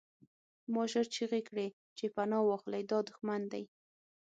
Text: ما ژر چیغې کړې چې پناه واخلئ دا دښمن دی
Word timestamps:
ما 0.73 0.83
ژر 0.91 1.05
چیغې 1.15 1.41
کړې 1.49 1.67
چې 1.97 2.05
پناه 2.15 2.43
واخلئ 2.49 2.83
دا 2.91 2.99
دښمن 3.09 3.41
دی 3.51 3.63